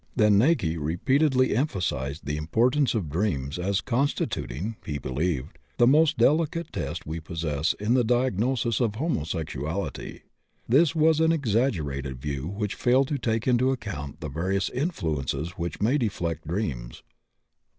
[0.15, 6.71] Then Näcke repeatedly emphasized the importance of dreams as constituting, he believed, the most delicate
[6.73, 10.21] test we possess in the diagnosis of homosexuality;
[10.67, 15.79] this was an exaggerated view which failed to take into account the various influences which
[15.83, 17.03] may deflect dreams.